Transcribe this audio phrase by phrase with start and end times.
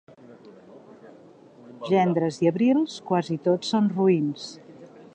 [1.91, 4.53] Gendres i abrils, quasi tots són roïns.